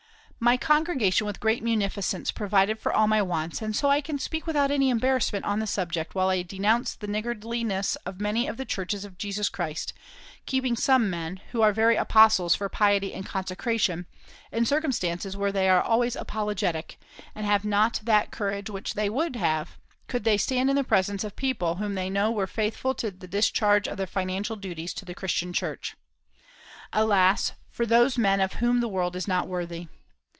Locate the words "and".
3.61-3.75, 13.13-13.23, 17.35-17.45